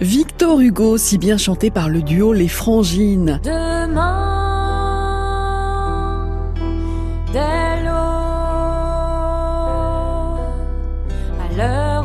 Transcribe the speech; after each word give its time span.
Victor 0.00 0.60
Hugo, 0.60 0.96
si 0.96 1.18
bien 1.18 1.36
chanté 1.36 1.70
par 1.70 1.90
le 1.90 2.00
duo 2.00 2.32
Les 2.32 2.48
Frangines. 2.48 3.38
Demain, 3.44 4.30
l'heure 11.56 12.04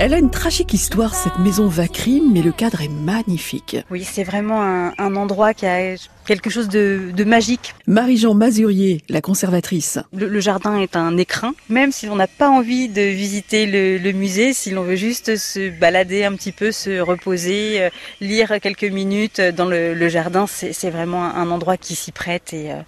Elle 0.00 0.14
a 0.14 0.18
une 0.18 0.30
tragique 0.30 0.74
histoire, 0.74 1.16
cette 1.16 1.40
maison 1.40 1.66
Vacrim, 1.66 2.32
mais 2.32 2.40
le 2.40 2.52
cadre 2.52 2.82
est 2.82 2.88
magnifique. 2.88 3.76
Oui, 3.90 4.04
c'est 4.04 4.22
vraiment 4.22 4.62
un, 4.62 4.94
un 4.96 5.16
endroit 5.16 5.54
qui 5.54 5.66
a 5.66 5.96
quelque 6.28 6.50
chose 6.50 6.68
de, 6.68 7.10
de 7.16 7.24
magique. 7.24 7.74
Marie-Jean 7.86 8.34
Mazurier, 8.34 9.00
la 9.08 9.22
conservatrice. 9.22 9.98
Le, 10.14 10.28
le, 10.28 10.40
jardin 10.40 10.78
est 10.78 10.94
un 10.94 11.16
écrin. 11.16 11.54
Même 11.70 11.90
si 11.90 12.04
l'on 12.04 12.16
n'a 12.16 12.26
pas 12.26 12.50
envie 12.50 12.88
de 12.90 13.00
visiter 13.00 13.64
le, 13.64 13.96
le, 13.96 14.12
musée, 14.12 14.52
si 14.52 14.70
l'on 14.70 14.82
veut 14.82 14.94
juste 14.94 15.36
se 15.36 15.70
balader 15.70 16.24
un 16.24 16.34
petit 16.34 16.52
peu, 16.52 16.70
se 16.70 17.00
reposer, 17.00 17.80
euh, 17.80 17.88
lire 18.20 18.60
quelques 18.60 18.84
minutes 18.84 19.40
dans 19.40 19.64
le, 19.64 19.94
le 19.94 20.08
jardin, 20.10 20.46
c'est 20.46 20.90
vraiment 20.90 21.24
un 21.24 21.50
endroit 21.50 21.78
qui 21.78 21.94
s'y 21.94 22.12
prête 22.12 22.52
et, 22.52 22.72
euh, 22.72 22.82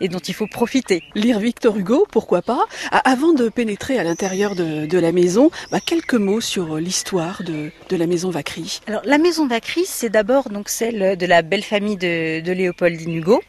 et, 0.00 0.08
dont 0.08 0.18
il 0.18 0.34
faut 0.34 0.48
profiter. 0.48 1.04
Lire 1.14 1.38
Victor 1.38 1.76
Hugo, 1.76 2.08
pourquoi 2.10 2.42
pas? 2.42 2.66
Avant 2.90 3.32
de 3.32 3.48
pénétrer 3.48 4.00
à 4.00 4.04
l'intérieur 4.04 4.56
de, 4.56 4.86
de, 4.86 4.98
la 4.98 5.12
maison, 5.12 5.52
bah, 5.70 5.78
quelques 5.78 6.14
mots 6.14 6.40
sur 6.50 6.78
l'histoire 6.78 7.44
de, 7.44 7.70
de, 7.90 7.96
la 7.96 8.08
maison 8.08 8.30
Vacry. 8.30 8.80
Alors 8.88 9.02
la 9.04 9.18
maison 9.18 9.46
Vacry, 9.46 9.84
c'est 9.86 10.08
d'abord 10.08 10.50
donc 10.50 10.68
celle 10.68 11.16
de 11.16 11.26
la 11.26 11.42
belle 11.42 11.62
famille 11.62 11.96
de, 11.96 12.40
de 12.40 12.52
Léopold 12.52 12.96
Pauline 12.96 13.14
Hugo. 13.14 13.40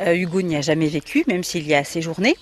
Euh, 0.00 0.14
Hugo 0.14 0.42
n'y 0.42 0.54
a 0.54 0.60
jamais 0.60 0.86
vécu, 0.86 1.24
même 1.26 1.42
s'il 1.42 1.66
y 1.66 1.74
a 1.74 1.82
séjourné. 1.82 2.36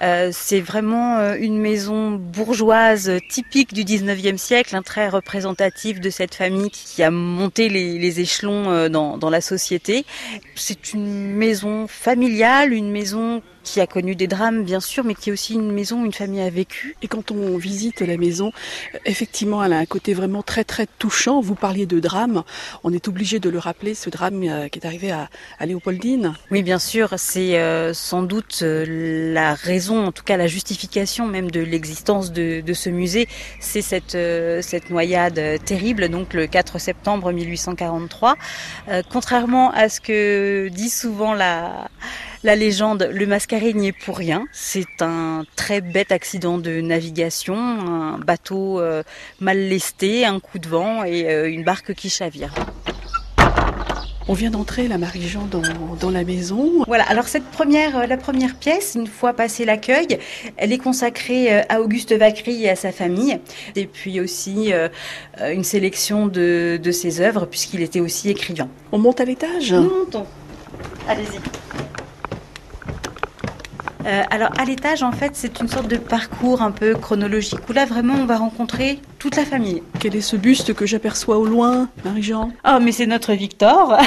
Euh, 0.00 0.30
c'est 0.32 0.60
vraiment 0.60 1.16
euh, 1.16 1.34
une 1.40 1.58
maison 1.58 2.12
bourgeoise 2.12 3.10
typique 3.28 3.74
du 3.74 3.82
19e 3.82 4.36
siècle, 4.36 4.76
un 4.76 4.82
très 4.82 5.08
représentatif 5.08 5.98
de 5.98 6.08
cette 6.08 6.36
famille 6.36 6.70
qui 6.70 7.02
a 7.02 7.10
monté 7.10 7.68
les, 7.68 7.98
les 7.98 8.20
échelons 8.20 8.70
euh, 8.70 8.88
dans, 8.88 9.18
dans 9.18 9.30
la 9.30 9.40
société. 9.40 10.06
C'est 10.54 10.92
une 10.92 11.32
maison 11.34 11.88
familiale, 11.88 12.72
une 12.72 12.92
maison 12.92 13.42
qui 13.62 13.80
a 13.80 13.86
connu 13.86 14.14
des 14.14 14.26
drames 14.26 14.64
bien 14.64 14.80
sûr, 14.80 15.04
mais 15.04 15.14
qui 15.14 15.30
est 15.30 15.32
aussi 15.32 15.54
une 15.54 15.72
maison 15.72 16.02
où 16.02 16.06
une 16.06 16.12
famille 16.12 16.40
a 16.40 16.50
vécu. 16.50 16.96
Et 17.02 17.08
quand 17.08 17.30
on 17.30 17.56
visite 17.56 18.00
la 18.00 18.16
maison, 18.16 18.52
effectivement, 19.04 19.62
elle 19.62 19.72
a 19.72 19.78
un 19.78 19.86
côté 19.86 20.14
vraiment 20.14 20.42
très 20.42 20.64
très 20.64 20.86
touchant. 20.98 21.40
Vous 21.40 21.54
parliez 21.54 21.86
de 21.86 22.00
drame, 22.00 22.42
on 22.84 22.92
est 22.92 23.08
obligé 23.08 23.38
de 23.40 23.50
le 23.50 23.58
rappeler, 23.58 23.94
ce 23.94 24.10
drame 24.10 24.68
qui 24.70 24.78
est 24.78 24.86
arrivé 24.86 25.10
à, 25.10 25.28
Léopoldine. 25.64 26.34
Oui, 26.50 26.62
bien 26.62 26.78
sûr, 26.78 27.14
c'est 27.18 27.58
euh, 27.58 27.92
sans 27.92 28.22
doute 28.22 28.60
euh, 28.62 29.32
la 29.34 29.54
raison, 29.54 30.06
en 30.06 30.12
tout 30.12 30.22
cas 30.24 30.36
la 30.36 30.46
justification 30.46 31.26
même 31.26 31.50
de 31.50 31.60
l'existence 31.60 32.32
de, 32.32 32.60
de, 32.60 32.72
ce 32.72 32.88
musée, 32.90 33.28
c'est 33.60 33.82
cette, 33.82 34.14
euh, 34.14 34.62
cette 34.62 34.90
noyade 34.90 35.40
terrible, 35.64 36.08
donc 36.08 36.34
le 36.34 36.46
4 36.46 36.78
septembre 36.78 37.32
1843. 37.32 38.36
Euh, 38.88 39.02
contrairement 39.10 39.70
à 39.72 39.88
ce 39.88 40.00
que 40.00 40.68
dit 40.68 40.90
souvent 40.90 41.34
la 41.34 41.88
la 42.44 42.56
légende, 42.56 43.08
le 43.12 43.26
Mascaret 43.26 43.72
n'y 43.72 43.88
est 43.88 43.92
pour 43.92 44.16
rien. 44.16 44.46
C'est 44.52 45.00
un 45.02 45.44
très 45.56 45.80
bête 45.80 46.12
accident 46.12 46.58
de 46.58 46.80
navigation, 46.80 47.56
un 47.56 48.18
bateau 48.18 48.80
euh, 48.80 49.02
mal 49.40 49.58
lesté, 49.58 50.24
un 50.24 50.40
coup 50.40 50.58
de 50.58 50.68
vent 50.68 51.04
et 51.04 51.28
euh, 51.28 51.50
une 51.50 51.64
barque 51.64 51.94
qui 51.94 52.10
chavire. 52.10 52.52
On 54.30 54.34
vient 54.34 54.50
d'entrer, 54.50 54.88
la 54.88 54.98
Marie-Jean, 54.98 55.46
dans, 55.50 55.62
dans, 55.98 56.10
la 56.10 56.22
maison. 56.22 56.84
Voilà, 56.86 57.04
alors 57.04 57.28
cette 57.28 57.46
première, 57.46 57.96
euh, 57.96 58.06
la 58.06 58.18
première 58.18 58.56
pièce, 58.56 58.94
une 58.94 59.06
fois 59.06 59.32
passé 59.32 59.64
l'accueil, 59.64 60.18
elle 60.58 60.70
est 60.70 60.78
consacrée 60.78 61.62
à 61.62 61.80
Auguste 61.80 62.12
Vacry 62.12 62.64
et 62.64 62.68
à 62.68 62.76
sa 62.76 62.92
famille. 62.92 63.40
Et 63.74 63.86
puis 63.86 64.20
aussi 64.20 64.74
euh, 64.74 64.88
une 65.50 65.64
sélection 65.64 66.26
de, 66.26 66.78
de 66.80 66.92
ses 66.92 67.22
œuvres, 67.22 67.46
puisqu'il 67.46 67.80
était 67.80 68.00
aussi 68.00 68.28
écrivain. 68.28 68.68
On 68.92 68.98
monte 68.98 69.18
à 69.22 69.24
l'étage? 69.24 69.72
Nous 69.72 69.88
montons. 70.00 70.26
Allez-y. 71.08 71.40
Euh, 74.08 74.22
alors 74.30 74.50
à 74.58 74.64
l'étage, 74.64 75.02
en 75.02 75.12
fait, 75.12 75.32
c'est 75.34 75.60
une 75.60 75.68
sorte 75.68 75.88
de 75.88 75.98
parcours 75.98 76.62
un 76.62 76.70
peu 76.70 76.94
chronologique 76.94 77.68
où 77.68 77.72
là 77.72 77.84
vraiment 77.84 78.14
on 78.14 78.24
va 78.24 78.38
rencontrer 78.38 79.00
toute 79.18 79.36
la 79.36 79.44
famille. 79.44 79.82
Quel 80.00 80.16
est 80.16 80.22
ce 80.22 80.36
buste 80.36 80.72
que 80.72 80.86
j'aperçois 80.86 81.36
au 81.36 81.44
loin, 81.44 81.88
Marie-Jean? 82.04 82.50
Oh, 82.66 82.78
mais 82.80 82.92
c'est 82.92 83.06
notre 83.06 83.34
Victor. 83.34 83.98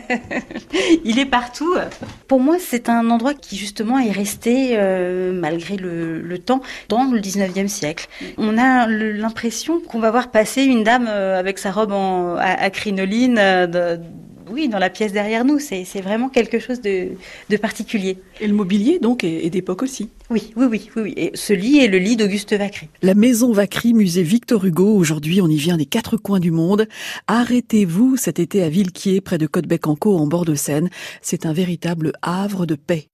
Il 1.04 1.18
est 1.18 1.26
partout. 1.26 1.74
Pour 2.28 2.40
moi, 2.40 2.56
c'est 2.58 2.88
un 2.88 3.10
endroit 3.10 3.34
qui 3.34 3.56
justement 3.56 3.98
est 3.98 4.10
resté, 4.10 4.70
euh, 4.72 5.32
malgré 5.32 5.76
le, 5.76 6.20
le, 6.20 6.38
temps, 6.38 6.62
dans 6.88 7.04
le 7.04 7.20
19e 7.20 7.68
siècle. 7.68 8.08
On 8.38 8.56
a 8.56 8.86
l'impression 8.86 9.80
qu'on 9.80 9.98
va 9.98 10.10
voir 10.10 10.30
passer 10.30 10.62
une 10.62 10.84
dame 10.84 11.06
euh, 11.08 11.38
avec 11.38 11.58
sa 11.58 11.72
robe 11.72 11.92
en, 11.92 12.36
à, 12.36 12.52
à 12.52 12.70
crinoline. 12.70 13.34
De, 13.34 14.00
oui, 14.50 14.68
dans 14.68 14.78
la 14.78 14.90
pièce 14.90 15.12
derrière 15.12 15.44
nous, 15.44 15.58
c'est 15.58 15.84
vraiment 16.00 16.28
quelque 16.28 16.58
chose 16.58 16.80
de, 16.80 17.08
de, 17.48 17.56
particulier. 17.56 18.18
Et 18.40 18.46
le 18.46 18.54
mobilier, 18.54 18.98
donc, 18.98 19.24
est, 19.24 19.46
est 19.46 19.50
d'époque 19.50 19.82
aussi 19.82 20.08
Oui, 20.30 20.52
oui, 20.56 20.66
oui, 20.70 20.90
oui, 20.96 21.02
oui. 21.02 21.14
Et 21.16 21.30
ce 21.34 21.52
lit 21.52 21.78
est 21.78 21.88
le 21.88 21.98
lit 21.98 22.16
d'Auguste 22.16 22.52
Vacry. 22.54 22.88
La 23.02 23.14
maison 23.14 23.52
Vacry, 23.52 23.94
musée 23.94 24.22
Victor 24.22 24.64
Hugo. 24.64 24.94
Aujourd'hui, 24.94 25.40
on 25.40 25.48
y 25.48 25.56
vient 25.56 25.76
des 25.76 25.86
quatre 25.86 26.16
coins 26.16 26.40
du 26.40 26.50
monde. 26.50 26.86
Arrêtez-vous 27.26 28.16
cet 28.16 28.38
été 28.38 28.62
à 28.62 28.68
Villequier, 28.68 29.20
près 29.20 29.38
de 29.38 29.46
Côtebec-en-Caux, 29.46 30.16
en 30.16 30.26
bord 30.26 30.44
de 30.44 30.54
Seine. 30.54 30.90
C'est 31.22 31.46
un 31.46 31.52
véritable 31.52 32.12
havre 32.22 32.66
de 32.66 32.74
paix. 32.74 33.08